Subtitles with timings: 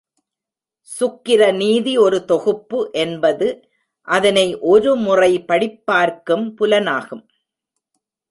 [0.91, 3.47] சுக்கிரநீதி ஒரு தொகுப்பு என்பது
[4.07, 7.23] அதனை ஒரு முறை படிப்பார்க்கும் புலனாகும்.